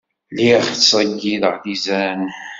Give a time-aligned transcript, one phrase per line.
[0.35, 2.21] Lliɣ ttṣeyyideɣ-d izan.